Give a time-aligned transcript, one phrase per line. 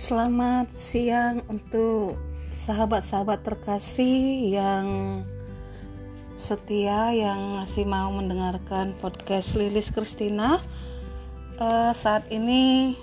[0.00, 2.16] Selamat siang untuk
[2.56, 4.86] sahabat-sahabat terkasih yang
[6.32, 10.56] setia yang masih mau mendengarkan podcast Lilis Kristina.
[11.60, 12.96] Uh, saat ini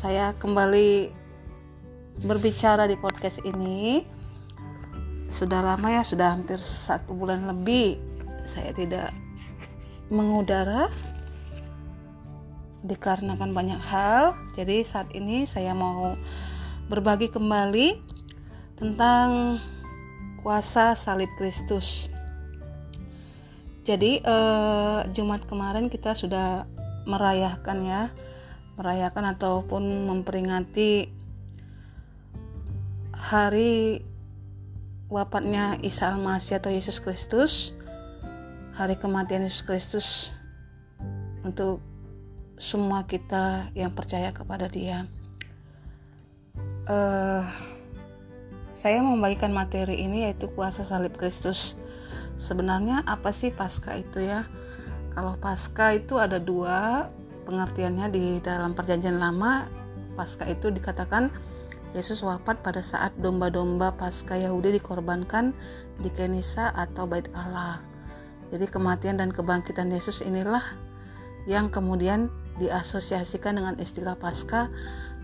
[0.00, 1.12] saya kembali
[2.24, 4.00] berbicara di podcast ini.
[5.28, 8.00] Sudah lama ya, sudah hampir satu bulan lebih
[8.48, 9.12] saya tidak
[10.08, 10.88] mengudara
[12.86, 14.38] dikarenakan banyak hal.
[14.54, 16.14] Jadi saat ini saya mau
[16.86, 17.98] berbagi kembali
[18.78, 19.58] tentang
[20.40, 22.08] kuasa salib Kristus.
[23.82, 26.66] Jadi eh, Jumat kemarin kita sudah
[27.06, 28.02] merayakan ya,
[28.78, 31.10] merayakan ataupun memperingati
[33.14, 34.02] hari
[35.06, 37.74] wafatnya Isa Al-Masih atau Yesus Kristus
[38.76, 40.06] hari kematian Yesus Kristus
[41.40, 41.80] untuk
[42.56, 45.04] semua kita yang percaya kepada Dia.
[46.88, 47.44] Uh,
[48.76, 51.76] saya membagikan materi ini yaitu kuasa salib Kristus.
[52.36, 54.44] Sebenarnya apa sih pasca itu ya?
[55.12, 57.08] Kalau pasca itu ada dua
[57.48, 59.64] pengertiannya di dalam perjanjian lama.
[60.16, 61.28] Pasca itu dikatakan
[61.96, 65.52] Yesus wafat pada saat domba-domba pasca Yahudi dikorbankan
[66.00, 67.80] di Kenisa atau Bait Allah.
[68.52, 70.62] Jadi kematian dan kebangkitan Yesus inilah
[71.48, 72.28] yang kemudian
[72.60, 74.68] diasosiasikan dengan istilah Paskah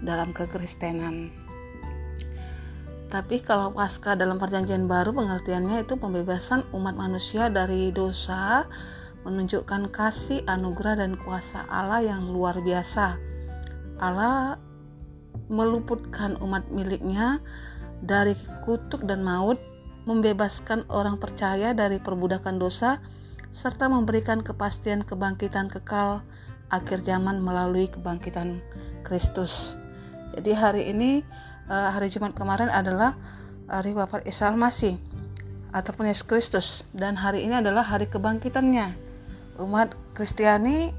[0.02, 1.32] dalam kekristenan.
[3.12, 8.64] Tapi kalau Paskah dalam perjanjian baru pengertiannya itu pembebasan umat manusia dari dosa,
[9.28, 13.20] menunjukkan kasih, anugerah dan kuasa Allah yang luar biasa.
[14.00, 14.56] Allah
[15.52, 17.38] meluputkan umat miliknya
[18.00, 18.32] dari
[18.64, 19.60] kutuk dan maut
[20.08, 22.98] membebaskan orang percaya dari perbudakan dosa,
[23.54, 26.24] serta memberikan kepastian kebangkitan kekal
[26.72, 28.64] akhir zaman melalui kebangkitan
[29.04, 29.76] Kristus.
[30.32, 31.20] Jadi hari ini
[31.68, 33.14] eh, hari Jumat kemarin adalah
[33.68, 34.24] hari wafat
[34.56, 34.96] Masih
[35.72, 36.66] ataupun Yesus Kristus
[36.96, 38.96] dan hari ini adalah hari kebangkitannya.
[39.60, 40.92] Umat Kristiani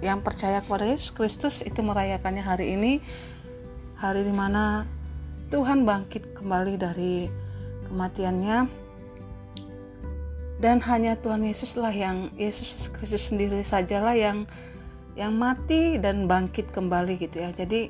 [0.00, 3.00] yang percaya kepada Yesus Kristus itu merayakannya hari ini
[3.96, 4.84] hari di mana
[5.48, 7.28] Tuhan bangkit kembali dari
[7.88, 8.68] kematiannya
[10.60, 14.44] dan hanya Tuhan Yesuslah yang Yesus Kristus sendiri sajalah yang
[15.16, 17.88] yang mati dan bangkit kembali gitu ya jadi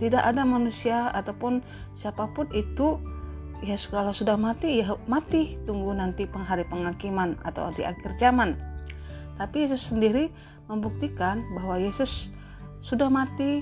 [0.00, 1.60] tidak ada manusia ataupun
[1.92, 2.96] siapa pun itu
[3.60, 8.56] ya kalau sudah mati ya mati tunggu nanti penghari penghakiman atau di akhir zaman
[9.36, 10.32] tapi Yesus sendiri
[10.66, 12.32] membuktikan bahwa Yesus
[12.80, 13.60] sudah mati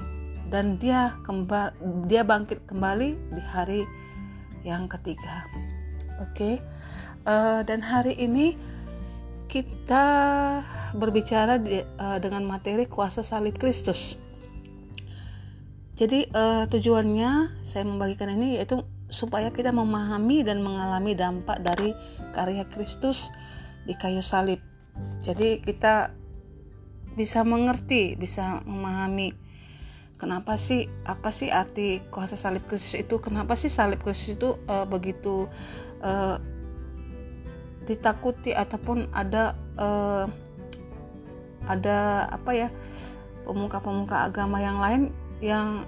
[0.48, 3.82] dan dia kembali dia bangkit kembali di hari
[4.64, 5.44] yang ketiga.
[6.22, 6.54] Oke, okay?
[7.26, 8.56] uh, eh, dan hari ini
[9.54, 10.06] kita
[10.98, 14.18] berbicara di, uh, dengan materi kuasa salib Kristus.
[15.94, 21.94] Jadi uh, tujuannya saya membagikan ini yaitu supaya kita memahami dan mengalami dampak dari
[22.34, 23.30] karya Kristus
[23.86, 24.58] di kayu salib.
[25.22, 26.10] Jadi kita
[27.14, 29.38] bisa mengerti, bisa memahami
[30.18, 34.82] kenapa sih apa sih arti kuasa salib Kristus itu kenapa sih salib Kristus itu uh,
[34.82, 35.46] begitu
[36.02, 36.42] uh,
[37.84, 40.26] ditakuti ataupun ada uh,
[41.64, 42.68] ada apa ya
[43.44, 45.02] pemuka-pemuka agama yang lain
[45.40, 45.84] yang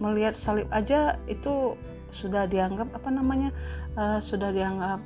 [0.00, 1.76] melihat salib aja itu
[2.12, 3.52] sudah dianggap apa namanya
[3.96, 5.00] uh, sudah dianggap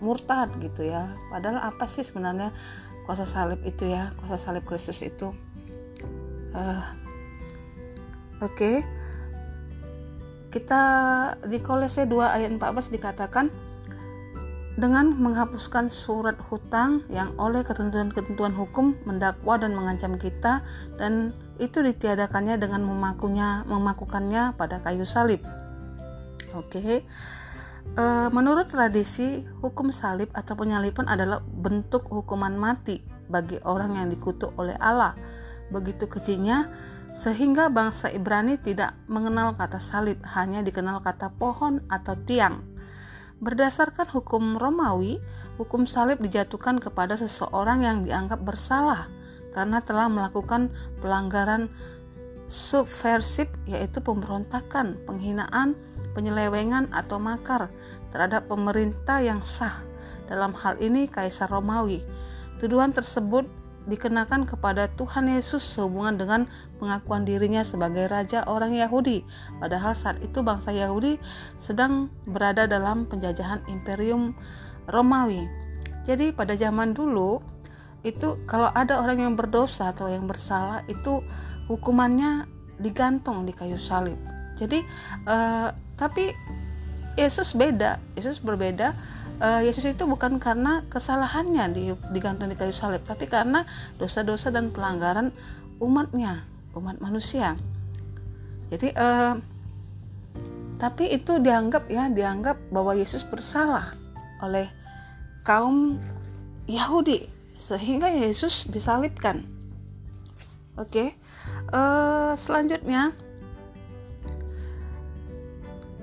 [0.00, 2.52] murtad gitu ya padahal apa sih sebenarnya
[3.04, 5.32] kuasa salib itu ya kuasa salib Kristus itu
[6.56, 6.84] uh,
[8.40, 8.80] Oke.
[10.48, 10.82] Kita
[11.44, 13.52] di Kolose 2 ayat 14 dikatakan
[14.80, 20.64] dengan menghapuskan surat hutang yang oleh ketentuan-ketentuan hukum mendakwa dan mengancam kita
[20.96, 25.44] dan itu ditiadakannya dengan memakunya memakukannya pada kayu salib.
[26.56, 27.04] Oke.
[27.90, 34.56] E, menurut tradisi, hukum salib atau penyalipan adalah bentuk hukuman mati bagi orang yang dikutuk
[34.56, 35.12] oleh Allah.
[35.68, 36.66] Begitu kecilnya
[37.14, 42.79] sehingga bangsa Ibrani tidak mengenal kata salib, hanya dikenal kata pohon atau tiang.
[43.40, 45.16] Berdasarkan hukum Romawi,
[45.56, 49.08] hukum salib dijatuhkan kepada seseorang yang dianggap bersalah
[49.56, 50.68] karena telah melakukan
[51.00, 51.72] pelanggaran
[52.52, 55.72] subversif yaitu pemberontakan, penghinaan,
[56.12, 57.72] penyelewengan atau makar
[58.12, 59.88] terhadap pemerintah yang sah.
[60.28, 62.04] Dalam hal ini Kaisar Romawi.
[62.60, 63.48] Tuduhan tersebut
[63.88, 66.40] dikenakan kepada Tuhan Yesus sehubungan dengan
[66.76, 69.24] pengakuan dirinya sebagai raja orang Yahudi.
[69.56, 71.16] Padahal saat itu bangsa Yahudi
[71.56, 74.36] sedang berada dalam penjajahan Imperium
[74.90, 75.48] Romawi.
[76.04, 77.40] Jadi pada zaman dulu
[78.00, 81.20] itu kalau ada orang yang berdosa atau yang bersalah itu
[81.68, 82.48] hukumannya
[82.80, 84.16] digantung di kayu salib.
[84.56, 84.84] Jadi
[85.28, 86.32] uh, tapi
[87.20, 88.96] Yesus beda, Yesus berbeda.
[89.40, 91.72] Uh, Yesus itu bukan karena kesalahannya
[92.12, 93.64] digantung di kayu salib, tapi karena
[93.96, 95.32] dosa-dosa dan pelanggaran
[95.80, 96.44] umatnya,
[96.76, 97.56] umat manusia.
[98.68, 99.40] Jadi uh,
[100.76, 103.96] tapi itu dianggap ya dianggap bahwa Yesus bersalah
[104.44, 104.68] oleh
[105.40, 105.96] kaum
[106.68, 107.24] Yahudi
[107.56, 109.48] sehingga Yesus disalibkan.
[110.76, 111.08] Oke, okay.
[111.72, 113.12] uh, selanjutnya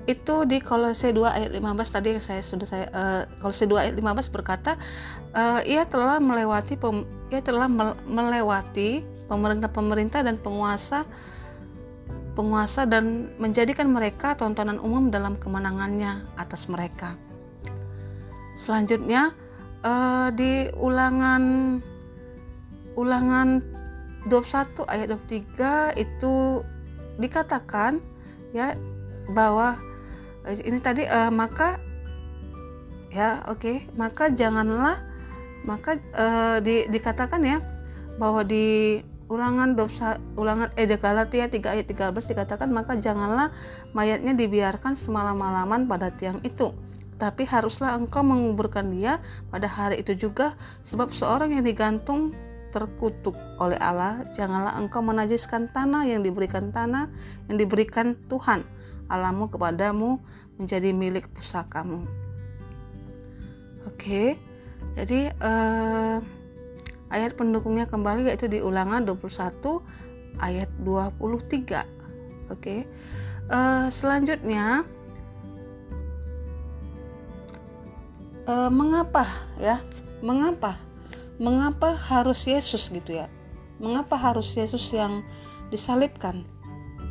[0.08, 3.94] itu di Kolose 2 ayat 15 tadi yang saya sudah saya uh, Kolose 2 ayat
[3.94, 4.80] 15 berkata
[5.36, 7.68] uh, ia telah melewati pem, ia telah
[8.08, 11.04] melewati pemerintah-pemerintah dan penguasa
[12.32, 17.12] penguasa dan menjadikan mereka tontonan umum dalam kemenangannya atas mereka.
[18.56, 19.36] Selanjutnya
[19.84, 21.76] uh, di ulangan
[22.96, 23.60] ulangan
[24.30, 26.64] 21 ayat 23 itu
[27.20, 28.00] dikatakan
[28.56, 28.72] ya
[29.34, 29.76] bahwa
[30.56, 31.76] ini tadi uh, maka
[33.12, 35.00] ya oke okay, maka janganlah
[35.64, 37.58] maka uh, di, dikatakan ya
[38.16, 43.52] bahwa di ulangan dosa ulangan eh Galatia 3 ayat 13 dikatakan maka janganlah
[43.92, 46.72] mayatnya dibiarkan semalam-malaman pada tiang itu.
[47.18, 49.20] Tapi haruslah engkau menguburkan dia
[49.52, 50.56] pada hari itu juga
[50.86, 52.32] sebab seorang yang digantung
[52.70, 57.08] terkutuk oleh Allah janganlah engkau menajiskan tanah yang diberikan tanah
[57.48, 58.62] yang diberikan Tuhan
[59.08, 60.20] Alamu kepadamu
[60.60, 62.04] menjadi milik pusakamu.
[63.88, 64.36] Oke,
[64.94, 66.20] jadi uh,
[67.08, 69.80] ayat pendukungnya kembali yaitu di ulangan 21
[70.38, 72.52] ayat 23.
[72.52, 72.84] Oke,
[73.48, 74.84] uh, selanjutnya
[78.48, 79.24] uh, mengapa
[79.60, 79.80] ya?
[80.24, 80.74] Mengapa?
[81.38, 83.30] Mengapa harus Yesus gitu ya?
[83.78, 85.22] Mengapa harus Yesus yang
[85.70, 86.42] disalibkan?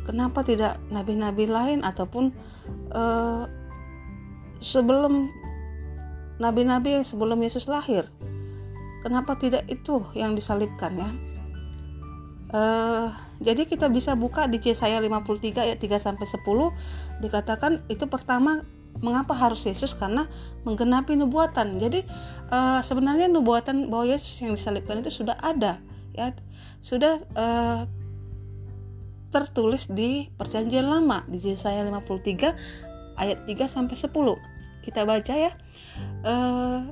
[0.08, 2.32] Kenapa tidak nabi-nabi lain ataupun
[2.96, 3.44] uh,
[4.64, 5.28] sebelum
[6.40, 8.08] nabi-nabi sebelum Yesus lahir?
[9.04, 11.10] Kenapa tidak itu yang disalibkan ya?
[12.48, 13.12] Uh,
[13.44, 18.64] jadi kita bisa buka di Yesaya 53 ayat 3 sampai 10 dikatakan itu pertama
[19.04, 20.24] mengapa harus Yesus karena
[20.64, 21.76] menggenapi nubuatan.
[21.76, 22.08] Jadi
[22.48, 25.84] uh, sebenarnya nubuatan bahwa Yesus yang disalibkan itu sudah ada
[26.16, 26.32] ya.
[26.80, 27.84] Sudah uh,
[29.28, 34.08] tertulis di Perjanjian Lama di Yesaya 53 ayat 3 sampai 10.
[34.84, 35.52] Kita baca ya.
[36.24, 36.88] Uh,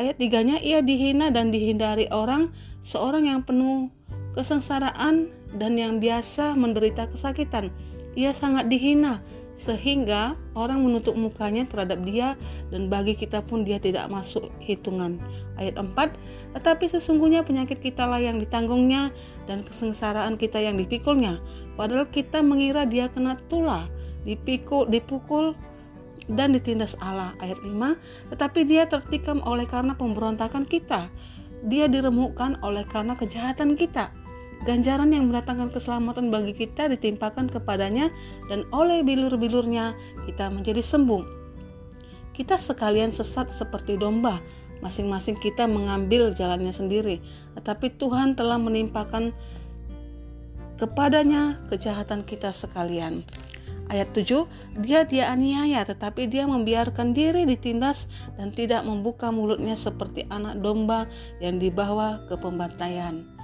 [0.00, 2.50] ayat 3-nya ia dihina dan dihindari orang,
[2.82, 3.92] seorang yang penuh
[4.36, 7.72] kesengsaraan dan yang biasa menderita kesakitan.
[8.16, 9.20] Ia sangat dihina
[9.56, 12.36] sehingga orang menutup mukanya terhadap dia
[12.68, 15.16] dan bagi kita pun dia tidak masuk hitungan.
[15.56, 16.12] Ayat 4,
[16.60, 19.08] tetapi sesungguhnya penyakit kita lah yang ditanggungnya
[19.48, 21.40] dan kesengsaraan kita yang dipikulnya.
[21.74, 23.88] Padahal kita mengira dia kena tulah,
[24.28, 25.56] dipikul, dipukul
[26.28, 27.32] dan ditindas Allah.
[27.40, 27.96] Ayat 5,
[28.36, 31.08] tetapi dia tertikam oleh karena pemberontakan kita.
[31.64, 34.12] Dia diremukkan oleh karena kejahatan kita
[34.64, 38.08] Ganjaran yang mendatangkan keselamatan bagi kita ditimpakan kepadanya
[38.48, 39.92] dan oleh bilur-bilurnya
[40.24, 41.22] kita menjadi sembuh.
[42.32, 44.40] Kita sekalian sesat seperti domba,
[44.80, 47.20] masing-masing kita mengambil jalannya sendiri,
[47.56, 49.36] tetapi Tuhan telah menimpakan
[50.80, 53.24] kepadanya kejahatan kita sekalian.
[53.86, 54.50] Ayat 7,
[54.82, 61.06] dia dia aniaya tetapi dia membiarkan diri ditindas dan tidak membuka mulutnya seperti anak domba
[61.38, 63.35] yang dibawa ke pembantaian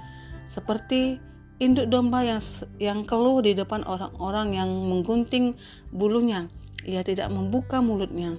[0.53, 1.17] seperti
[1.57, 2.41] induk domba yang
[2.77, 5.57] yang keluh di depan orang-orang yang menggunting
[5.89, 6.45] bulunya.
[6.85, 8.37] Ia tidak membuka mulutnya.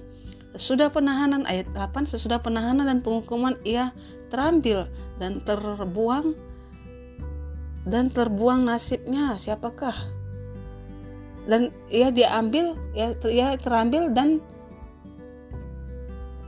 [0.55, 3.91] Sesudah penahanan ayat 8 sesudah penahanan dan penghukuman ia
[4.31, 4.87] terambil
[5.19, 6.31] dan terbuang
[7.83, 9.93] dan terbuang nasibnya siapakah
[11.45, 14.41] dan ia diambil ya ia terambil dan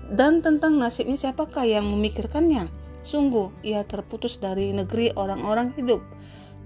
[0.07, 2.71] dan tentang nasibnya siapakah yang memikirkannya
[3.07, 6.03] Sungguh ia terputus dari negeri orang-orang hidup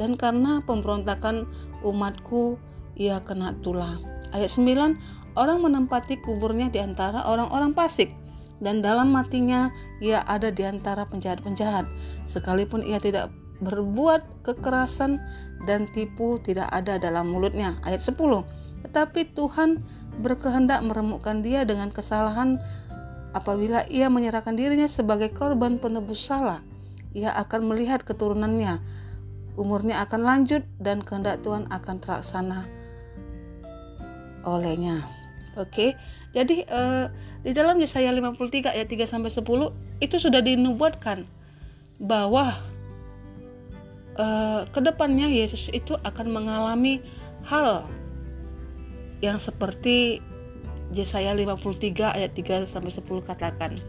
[0.01, 1.45] dan karena pemberontakan
[1.85, 2.57] umatku
[2.97, 4.01] ia kena tulah.
[4.33, 8.17] Ayat 9, orang menempati kuburnya di antara orang-orang fasik
[8.57, 9.69] dan dalam matinya
[10.01, 11.85] ia ada di antara penjahat-penjahat
[12.25, 13.29] sekalipun ia tidak
[13.61, 15.21] berbuat kekerasan
[15.69, 17.77] dan tipu tidak ada dalam mulutnya.
[17.85, 18.17] Ayat 10.
[18.89, 19.85] Tetapi Tuhan
[20.17, 22.57] berkehendak meremukkan dia dengan kesalahan
[23.31, 26.59] Apabila ia menyerahkan dirinya sebagai korban penebus salah,
[27.15, 28.83] ia akan melihat keturunannya.
[29.55, 32.67] Umurnya akan lanjut dan kehendak Tuhan akan terlaksana
[34.43, 35.03] olehnya.
[35.59, 35.95] Oke.
[36.31, 37.11] Jadi uh,
[37.43, 39.43] di dalam Yesaya 53 ayat 3 sampai 10
[39.99, 41.27] itu sudah dinubuatkan
[41.99, 42.55] bahwa
[44.15, 47.03] uh, ke depannya Yesus itu akan mengalami
[47.43, 47.83] hal
[49.19, 50.23] yang seperti
[50.91, 53.79] Yesaya 53 ayat 3 sampai 10 katakan.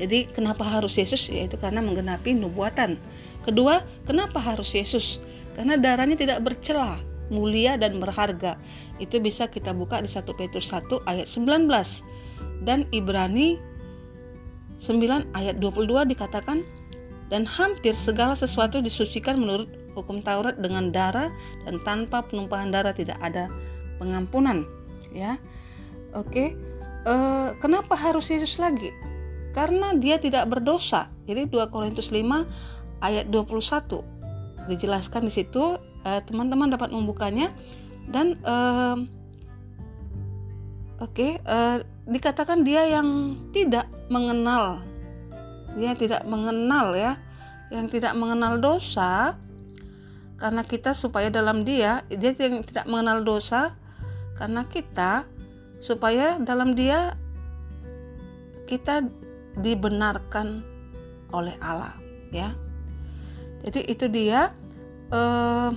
[0.00, 1.28] Jadi kenapa harus Yesus?
[1.28, 2.96] Yaitu karena menggenapi nubuatan.
[3.44, 5.20] Kedua, kenapa harus Yesus?
[5.52, 6.96] Karena darahnya tidak bercela,
[7.28, 8.56] mulia dan berharga.
[8.96, 11.68] Itu bisa kita buka di 1 Petrus 1 ayat 19.
[12.64, 13.60] Dan Ibrani
[14.80, 16.64] 9 ayat 22 dikatakan
[17.28, 21.28] dan hampir segala sesuatu disucikan menurut hukum Taurat dengan darah
[21.68, 23.46] dan tanpa penumpahan darah tidak ada
[24.00, 24.64] pengampunan
[25.12, 25.36] ya
[26.14, 26.44] oke?
[27.04, 28.92] Uh, kenapa harus Yesus lagi?
[29.56, 31.10] Karena dia tidak berdosa.
[31.26, 37.50] Jadi 2 Korintus 5 ayat 21 dijelaskan di situ uh, teman-teman dapat membukanya.
[38.10, 38.98] Dan uh,
[41.00, 44.84] oke okay, uh, dikatakan dia yang tidak mengenal.
[45.74, 47.18] Dia tidak mengenal ya.
[47.70, 49.38] Yang tidak mengenal dosa
[50.40, 53.76] karena kita supaya dalam dia dia yang tidak mengenal dosa
[54.40, 55.28] karena kita
[55.80, 57.16] supaya dalam dia
[58.68, 59.02] kita
[59.58, 60.62] dibenarkan
[61.32, 61.96] oleh Allah
[62.30, 62.54] ya.
[63.66, 64.52] Jadi itu dia
[65.10, 65.70] eh,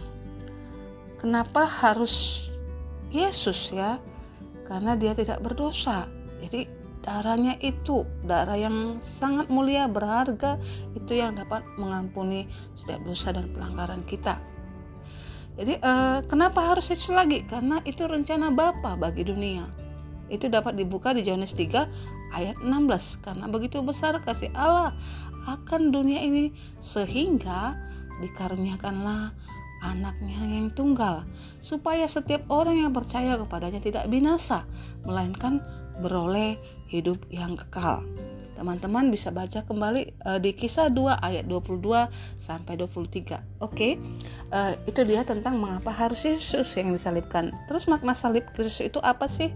[1.18, 2.48] kenapa harus
[3.10, 3.98] Yesus ya?
[4.68, 6.06] Karena dia tidak berdosa.
[6.44, 6.68] Jadi
[7.04, 10.56] darahnya itu darah yang sangat mulia berharga
[10.96, 14.40] itu yang dapat mengampuni setiap dosa dan pelanggaran kita.
[15.56, 17.44] Jadi eh, kenapa harus itu lagi?
[17.48, 19.83] Karena itu rencana Bapa bagi dunia
[20.34, 24.98] itu dapat dibuka di Yohanes 3 ayat 16 karena begitu besar kasih Allah
[25.46, 26.50] akan dunia ini
[26.82, 27.78] sehingga
[28.26, 29.36] dikaruniakanlah
[29.84, 31.28] anaknya yang tunggal
[31.60, 34.64] supaya setiap orang yang percaya kepadanya tidak binasa
[35.04, 35.60] melainkan
[36.00, 36.58] beroleh
[36.90, 38.02] hidup yang kekal.
[38.54, 41.84] Teman-teman bisa baca kembali uh, di kisah 2 ayat 22
[42.40, 42.86] sampai 23.
[42.86, 43.42] Oke.
[43.60, 43.92] Okay?
[44.54, 47.52] Uh, itu dia tentang mengapa harus Yesus yang disalibkan.
[47.66, 49.52] Terus makna salib Kristus itu apa sih?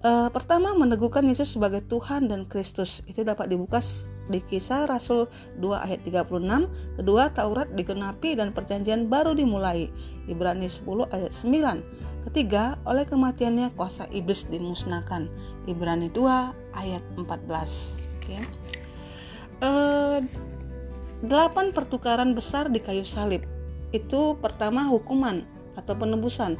[0.00, 3.04] Uh, pertama meneguhkan Yesus sebagai Tuhan dan Kristus.
[3.04, 3.84] Itu dapat dibuka
[4.32, 5.28] di kisah Rasul
[5.60, 9.92] 2 ayat 36 kedua Taurat digenapi dan perjanjian baru dimulai.
[10.24, 15.28] Ibrani 10 ayat 9 ketiga oleh kematiannya kuasa iblis dimusnahkan.
[15.68, 18.40] Ibrani 2 ayat 14 okay.
[19.60, 20.24] uh,
[21.20, 23.44] delapan pertukaran besar di kayu salib.
[23.92, 25.44] Itu pertama hukuman
[25.76, 26.56] atau penebusan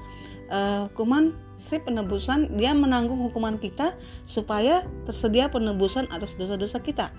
[0.50, 3.92] uh, hukuman Sri penebusan dia menanggung hukuman kita
[4.24, 7.12] supaya tersedia penebusan atas dosa-dosa kita.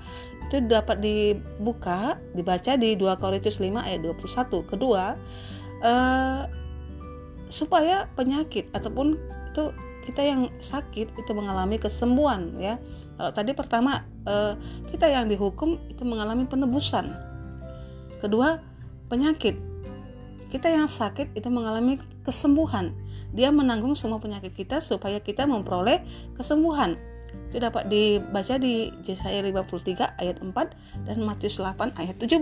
[0.50, 4.66] Itu dapat dibuka, dibaca di 2 Korintus 5 ayat 21.
[4.66, 5.14] Kedua,
[5.86, 6.42] eh,
[7.54, 9.14] supaya penyakit ataupun
[9.54, 9.64] itu
[10.10, 12.82] kita yang sakit itu mengalami kesembuhan ya.
[13.22, 14.58] Kalau tadi pertama eh,
[14.90, 17.14] kita yang dihukum itu mengalami penebusan.
[18.18, 18.58] Kedua,
[19.06, 19.54] penyakit.
[20.50, 23.11] Kita yang sakit itu mengalami kesembuhan.
[23.32, 26.04] Dia menanggung semua penyakit kita supaya kita memperoleh
[26.36, 27.00] kesembuhan.
[27.52, 32.38] Itu dapat dibaca di Yesaya 53 ayat 4 dan Matius 8 ayat 17.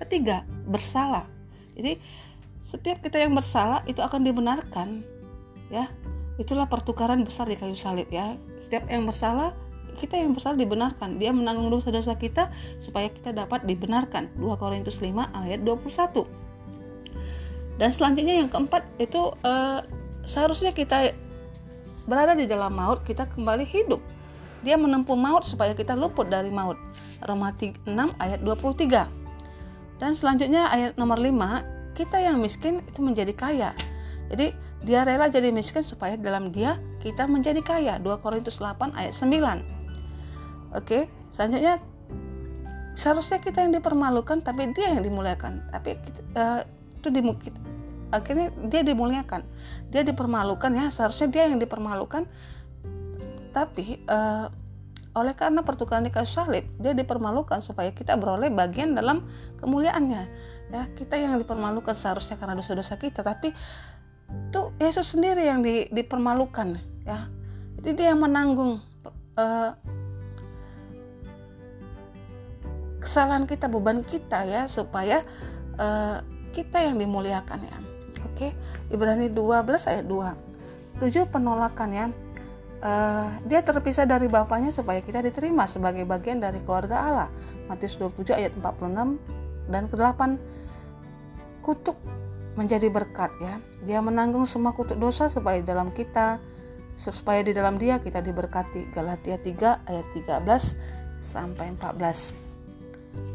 [0.00, 1.28] Ketiga, bersalah.
[1.76, 2.00] Jadi
[2.58, 5.04] setiap kita yang bersalah itu akan dibenarkan
[5.68, 5.88] ya.
[6.38, 8.38] Itulah pertukaran besar di kayu salib ya.
[8.62, 9.52] Setiap yang bersalah
[9.98, 11.18] kita yang bersalah dibenarkan.
[11.18, 14.30] Dia menanggung dosa-dosa kita supaya kita dapat dibenarkan.
[14.38, 16.47] 2 Korintus 5 ayat 21.
[17.78, 19.80] Dan selanjutnya yang keempat itu uh,
[20.26, 21.14] seharusnya kita
[22.10, 24.02] berada di dalam maut, kita kembali hidup.
[24.66, 26.74] Dia menempuh maut supaya kita luput dari maut.
[27.22, 27.86] Roma 6
[28.18, 30.02] ayat 23.
[30.02, 33.70] Dan selanjutnya ayat nomor 5, kita yang miskin itu menjadi kaya.
[34.30, 37.94] Jadi dia rela jadi miskin supaya dalam dia kita menjadi kaya.
[38.02, 40.74] 2 Korintus 8 ayat 9.
[40.74, 41.82] Oke, selanjutnya
[42.98, 45.70] seharusnya kita yang dipermalukan tapi dia yang dimuliakan.
[45.70, 45.98] Tapi
[46.38, 46.62] uh,
[46.98, 47.22] itu di
[48.10, 49.44] akhirnya dia dimuliakan.
[49.92, 52.24] Dia dipermalukan ya seharusnya dia yang dipermalukan.
[53.52, 54.48] Tapi uh,
[55.16, 59.26] oleh karena pertukaran di kayu salib dia dipermalukan supaya kita beroleh bagian dalam
[59.60, 60.22] kemuliaannya.
[60.68, 63.56] Ya kita yang dipermalukan seharusnya karena dosa-dosa kita tapi
[64.28, 66.76] itu Yesus sendiri yang di, dipermalukan
[67.08, 67.28] ya.
[67.80, 68.82] Jadi dia yang menanggung
[69.40, 69.72] uh,
[73.00, 75.24] kesalahan kita beban kita ya supaya
[75.80, 76.20] uh,
[76.52, 77.87] kita yang dimuliakan ya
[78.38, 78.54] Oke,
[78.94, 81.02] Ibrani 12 ayat 2.
[81.02, 82.06] 7 penolakan ya.
[82.78, 87.28] Uh, dia terpisah dari bapaknya supaya kita diterima sebagai bagian dari keluarga Allah.
[87.66, 89.18] Matius 27 ayat 46
[89.74, 90.38] dan ke-8
[91.66, 91.98] kutuk
[92.54, 93.58] menjadi berkat ya.
[93.82, 96.38] Dia menanggung semua kutuk dosa supaya dalam kita
[96.94, 98.94] supaya di dalam dia kita diberkati.
[98.94, 100.78] Galatia 3 ayat 13
[101.18, 102.30] sampai 14.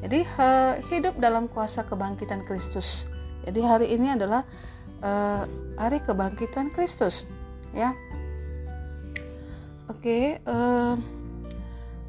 [0.07, 0.23] Jadi
[0.87, 3.11] hidup dalam kuasa kebangkitan Kristus.
[3.43, 4.47] Jadi hari ini adalah
[5.03, 5.43] uh,
[5.75, 7.27] hari kebangkitan Kristus
[7.75, 7.91] ya
[9.91, 10.95] oke okay, uh,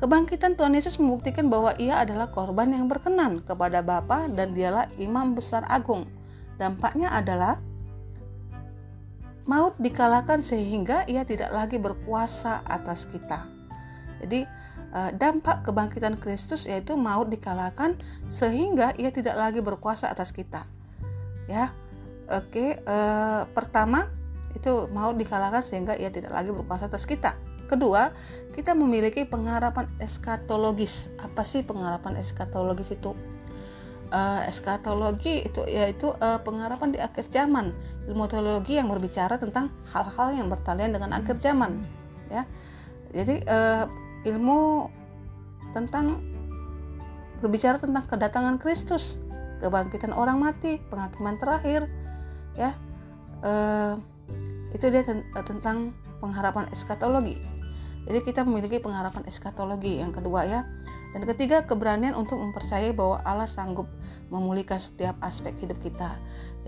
[0.05, 5.33] Kebangkitan Tuhan Yesus membuktikan bahwa ia adalah korban yang berkenan kepada Bapa dan dialah imam
[5.33, 6.05] besar agung.
[6.61, 7.63] Dampaknya adalah
[9.49, 13.49] maut dikalahkan sehingga ia tidak lagi berkuasa atas kita.
[14.19, 14.45] Jadi
[14.93, 17.95] eh, dampak kebangkitan Kristus yaitu maut dikalahkan
[18.27, 20.69] sehingga ia tidak lagi berkuasa atas kita.
[21.49, 21.71] Ya.
[22.25, 24.09] Oke, eh, pertama
[24.57, 27.37] itu maut dikalahkan sehingga ia tidak lagi berkuasa atas kita.
[27.64, 28.12] Kedua,
[28.52, 31.09] kita memiliki pengharapan eskatologis.
[31.21, 33.16] Apa sih pengharapan eskatologis itu?
[34.14, 37.75] Uh, eskatologi itu yaitu uh, pengharapan di akhir zaman.
[38.07, 41.83] Ilmu teologi yang berbicara tentang hal-hal yang bertalian dengan akhir zaman,
[42.31, 42.47] ya.
[43.11, 43.90] Jadi uh,
[44.28, 44.87] ilmu
[45.75, 46.21] tentang
[47.43, 49.19] berbicara tentang kedatangan Kristus,
[49.64, 51.88] kebangkitan orang mati, penghakiman terakhir,
[52.52, 52.76] ya.
[53.40, 53.97] Uh,
[54.76, 55.00] itu dia
[55.33, 57.40] tentang pengharapan eskatologi.
[58.04, 60.68] Jadi kita memiliki pengharapan eskatologi yang kedua ya.
[61.16, 63.88] Dan ketiga, keberanian untuk mempercayai bahwa Allah sanggup
[64.28, 66.11] memulihkan setiap aspek hidup kita.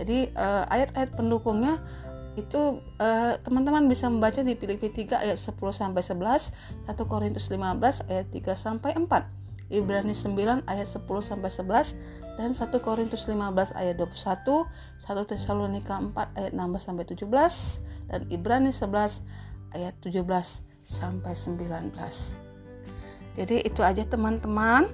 [0.00, 1.82] Jadi eh, ayat-ayat pendukungnya
[2.38, 8.06] itu eh, teman-teman bisa membaca di Filipi 3 ayat 10 sampai 11, 1 Korintus 15
[8.06, 9.45] ayat 3 sampai 4.
[9.66, 14.68] Ibrani 9 ayat 10 sampai 11 dan 1 Korintus 15 ayat 21,
[15.02, 19.22] 1 Tesalonika 4 ayat 16 sampai 17 dan Ibrani 11
[19.74, 20.22] ayat 17
[20.86, 21.90] sampai 19.
[23.36, 24.88] Jadi itu aja teman-teman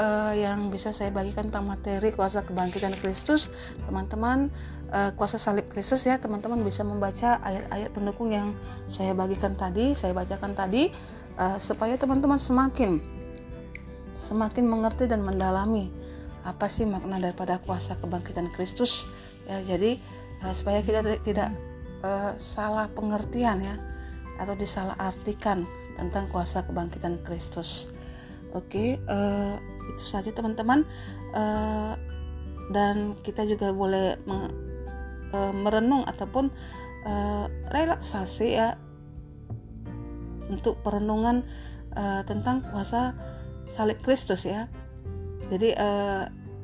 [0.00, 3.52] uh, yang bisa saya bagikan tentang materi kuasa kebangkitan Kristus.
[3.84, 4.48] Teman-teman
[4.94, 8.56] uh, kuasa salib Kristus ya, teman-teman bisa membaca ayat-ayat pendukung yang
[8.88, 10.88] saya bagikan tadi, saya bacakan tadi
[11.36, 13.11] uh, supaya teman-teman semakin
[14.12, 15.88] semakin mengerti dan mendalami
[16.42, 19.06] apa sih makna daripada kuasa kebangkitan Kristus
[19.46, 19.98] ya jadi
[20.42, 21.54] uh, supaya kita tidak
[22.02, 23.76] uh, salah pengertian ya
[24.42, 25.64] atau disalahartikan
[25.96, 27.86] tentang kuasa kebangkitan Kristus.
[28.52, 29.54] Oke, uh,
[29.94, 30.84] itu saja teman-teman.
[31.32, 31.94] Uh,
[32.72, 34.48] dan kita juga boleh me,
[35.32, 36.48] uh, merenung ataupun
[37.04, 38.76] uh, relaksasi ya
[40.48, 41.44] untuk perenungan
[41.96, 43.16] uh, tentang kuasa
[43.68, 44.68] salib Kristus ya.
[45.50, 45.76] Jadi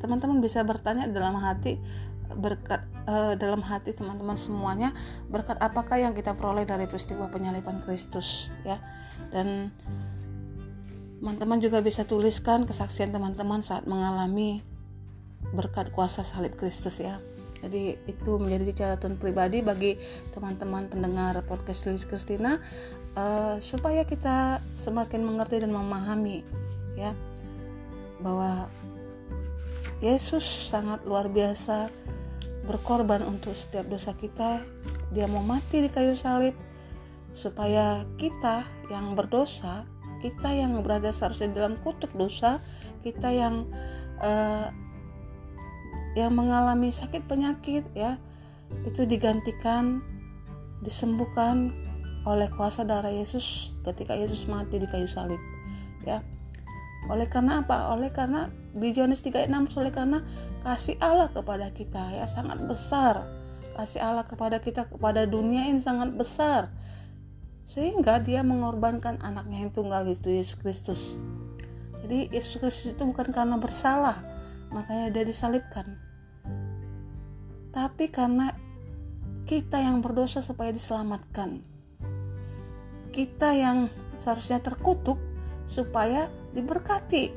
[0.01, 1.77] teman-teman uh, bisa bertanya dalam hati
[2.37, 4.93] berkat uh, dalam hati teman-teman semuanya
[5.33, 8.77] berkat apakah yang kita peroleh dari peristiwa penyaliban Kristus ya
[9.33, 9.73] dan
[11.19, 14.61] teman-teman juga bisa tuliskan kesaksian teman-teman saat mengalami
[15.57, 17.19] berkat kuasa salib Kristus ya
[17.59, 19.99] jadi itu menjadi catatan pribadi bagi
[20.31, 22.63] teman-teman pendengar podcast Lilis Kristina
[23.19, 26.47] uh, supaya kita semakin mengerti dan memahami
[26.99, 27.15] ya
[28.19, 28.67] bahwa
[30.03, 31.91] Yesus sangat luar biasa
[32.67, 34.63] berkorban untuk setiap dosa kita.
[35.11, 36.53] Dia mau mati di kayu salib
[37.33, 39.89] supaya kita yang berdosa,
[40.21, 42.61] kita yang berada seharusnya dalam kutuk dosa,
[43.03, 43.67] kita yang
[44.21, 44.69] uh,
[46.15, 48.19] yang mengalami sakit penyakit ya,
[48.87, 50.03] itu digantikan,
[50.83, 51.73] disembuhkan
[52.27, 55.41] oleh kuasa darah Yesus ketika Yesus mati di kayu salib.
[56.05, 56.21] Ya.
[57.07, 57.95] Oleh karena apa?
[57.95, 60.19] Oleh karena di Yohanes 3:6 oleh karena
[60.67, 63.23] kasih Allah kepada kita ya sangat besar.
[63.79, 66.75] Kasih Allah kepada kita kepada dunia ini sangat besar.
[67.63, 71.03] Sehingga dia mengorbankan anaknya yang tunggal itu Yesus Kristus.
[72.03, 74.19] Jadi Yesus Kristus itu bukan karena bersalah,
[74.75, 76.01] makanya dia disalibkan.
[77.71, 78.51] Tapi karena
[79.45, 81.65] kita yang berdosa supaya diselamatkan.
[83.13, 85.21] Kita yang seharusnya terkutuk
[85.69, 87.33] supaya diberkati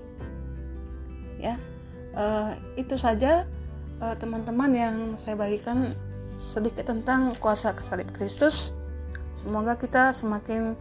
[1.41, 1.57] ya
[2.15, 3.47] uh, itu saja
[3.99, 5.97] uh, teman-teman yang saya bagikan
[6.37, 8.71] sedikit tentang kuasa salib Kristus
[9.35, 10.73] semoga kita semakin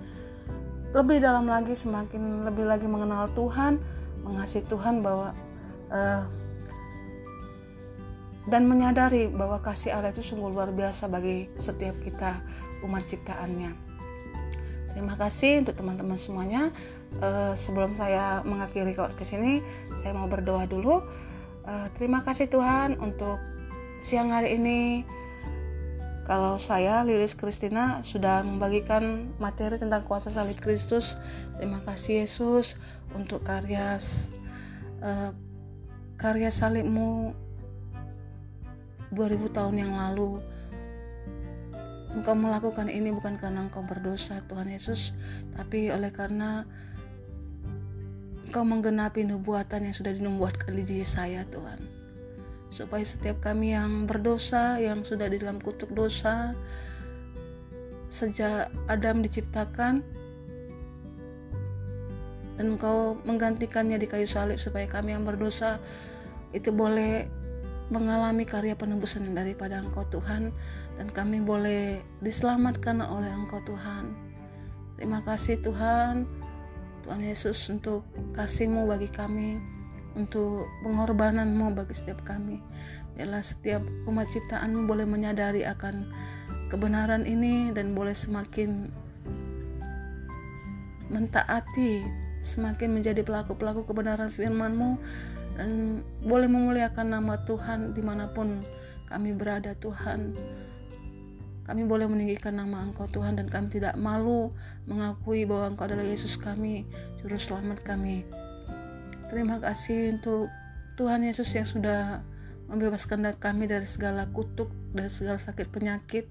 [0.91, 3.79] lebih dalam lagi semakin lebih lagi mengenal Tuhan
[4.27, 5.33] mengasihi Tuhan bahwa
[5.89, 6.23] uh,
[8.49, 12.41] dan menyadari bahwa kasih Allah itu sungguh luar biasa bagi setiap kita
[12.83, 13.73] umat ciptaannya.
[14.91, 16.75] Terima kasih untuk teman-teman semuanya.
[17.19, 19.59] Uh, sebelum saya mengakhiri podcast ini,
[19.99, 21.03] saya mau berdoa dulu.
[21.67, 23.43] Uh, terima kasih Tuhan untuk
[24.07, 25.03] siang hari ini.
[26.23, 31.19] Kalau saya Lilis Kristina sudah membagikan materi tentang kuasa salib Kristus,
[31.59, 32.79] terima kasih Yesus
[33.19, 33.99] untuk karya
[35.03, 35.35] uh,
[36.15, 37.35] karya salibmu
[39.11, 40.39] 2000 tahun yang lalu
[42.11, 45.15] Engkau melakukan ini bukan karena engkau berdosa Tuhan Yesus,
[45.55, 46.67] tapi oleh karena
[48.51, 52.03] engkau menggenapi nubuatan yang sudah dinubuatkan di diri saya Tuhan.
[52.71, 56.55] supaya setiap kami yang berdosa yang sudah di dalam kutuk dosa
[58.15, 60.07] sejak Adam diciptakan
[62.55, 65.83] dan engkau menggantikannya di kayu salib supaya kami yang berdosa
[66.51, 67.27] itu boleh
[67.91, 70.55] mengalami karya penebusan daripada engkau Tuhan.
[70.95, 74.15] Dan kami boleh diselamatkan oleh engkau Tuhan.
[74.95, 76.40] Terima kasih Tuhan
[77.05, 78.05] Tuhan Yesus untuk
[78.37, 79.61] kasihmu bagi kami
[80.19, 82.59] untuk pengorbananmu bagi setiap kami.
[83.15, 86.09] Biarlah setiap umat ciptaan boleh menyadari akan
[86.71, 88.91] kebenaran ini dan boleh semakin
[91.11, 92.07] mentaati,
[92.47, 94.91] semakin menjadi pelaku-pelaku kebenaran firman-Mu
[95.59, 98.63] dan boleh memuliakan nama Tuhan di mana pun
[99.11, 100.33] kami berada Tuhan.
[101.71, 104.51] Kami boleh meninggikan nama Engkau Tuhan dan kami tidak malu
[104.91, 106.83] mengakui bahwa Engkau adalah Yesus kami,
[107.23, 108.27] Juru Selamat kami.
[109.31, 110.51] Terima kasih untuk
[110.99, 112.27] Tuhan Yesus yang sudah
[112.67, 116.27] membebaskan kami dari segala kutuk, dari segala sakit penyakit,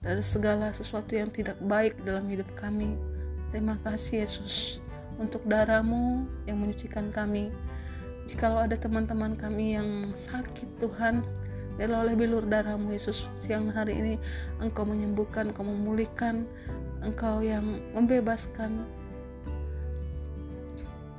[0.00, 2.96] dari segala sesuatu yang tidak baik dalam hidup kami.
[3.52, 4.80] Terima kasih Yesus
[5.20, 7.52] untuk darahmu yang menyucikan kami.
[8.24, 11.20] Jikalau ada teman-teman kami yang sakit Tuhan,
[11.80, 13.28] biarlah oleh bilur darahmu Yesus.
[13.44, 14.14] Siang hari ini
[14.60, 16.44] Engkau menyembuhkan, Engkau memulihkan,
[17.02, 18.86] Engkau yang membebaskan,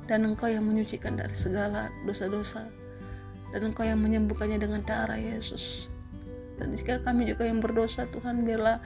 [0.04, 2.68] dan engkau yang menyucikan dari segala dosa-dosa.
[3.54, 5.88] Dan engkau yang menyembuhkannya dengan darah Yesus.
[6.58, 8.82] Dan jika kami juga yang berdosa Tuhan biarlah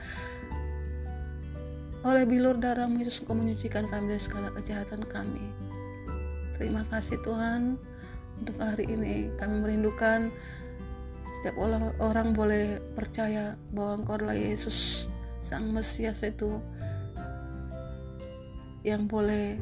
[2.05, 3.25] oleh bilur darah Yesus.
[3.25, 5.43] Engkau menyucikan kami dari segala kejahatan kami.
[6.55, 7.75] Terima kasih Tuhan.
[8.39, 10.31] Untuk hari ini kami merindukan
[11.39, 11.55] setiap
[12.03, 15.07] orang, boleh percaya bahwa engkau adalah Yesus
[15.39, 16.59] sang Mesias itu
[18.83, 19.55] yang boleh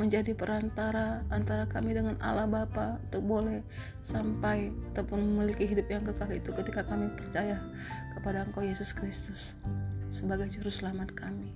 [0.00, 3.60] menjadi perantara antara kami dengan Allah Bapa untuk boleh
[4.00, 7.60] sampai ataupun memiliki hidup yang kekal itu ketika kami percaya
[8.16, 9.52] kepada Engkau Yesus Kristus
[10.08, 11.52] sebagai juru selamat kami.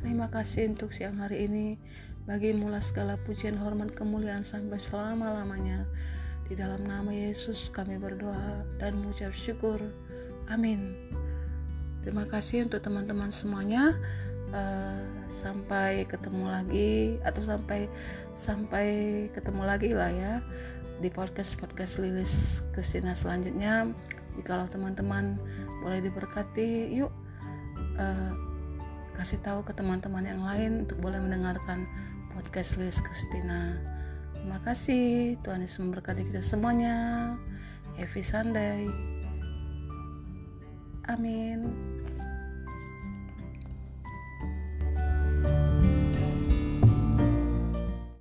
[0.00, 1.76] Terima kasih untuk siang hari ini
[2.24, 5.84] bagi mula segala pujian hormat kemuliaan sampai selama-lamanya.
[6.50, 9.78] Di dalam nama Yesus kami berdoa dan mengucap syukur.
[10.50, 10.98] Amin.
[12.02, 13.94] Terima kasih untuk teman-teman semuanya.
[14.50, 14.98] Uh,
[15.30, 17.86] sampai ketemu lagi atau sampai
[18.34, 18.86] sampai
[19.30, 20.42] ketemu lagi lah ya
[20.98, 23.94] di podcast podcast Lilis Kristina selanjutnya
[24.34, 25.38] jikalau teman-teman
[25.86, 27.14] boleh diberkati yuk
[27.94, 28.34] uh,
[29.14, 31.86] kasih tahu ke teman-teman yang lain untuk boleh mendengarkan
[32.34, 33.78] podcast Lilis Kristina
[34.40, 37.36] terima kasih Tuhan Yesus memberkati kita semuanya.
[38.00, 38.88] Happy Sunday.
[41.04, 41.99] Amin